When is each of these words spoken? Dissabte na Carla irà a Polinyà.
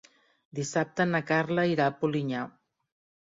Dissabte 0.59 1.05
na 1.09 1.21
Carla 1.31 1.67
irà 1.73 1.87
a 1.91 1.95
Polinyà. 1.99 2.41